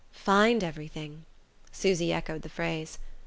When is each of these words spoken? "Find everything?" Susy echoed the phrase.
"Find 0.13 0.63
everything?" 0.63 1.25
Susy 1.71 2.11
echoed 2.11 2.41
the 2.41 2.49
phrase. 2.49 2.97